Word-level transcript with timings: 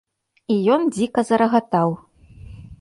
І 0.53 0.57
ён 0.77 0.81
дзіка 0.95 1.27
зарагатаў. 1.29 1.89